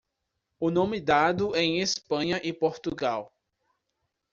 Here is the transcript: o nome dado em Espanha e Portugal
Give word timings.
o 0.59 0.71
nome 0.71 0.99
dado 0.99 1.55
em 1.55 1.79
Espanha 1.79 2.41
e 2.43 2.51
Portugal 2.51 3.31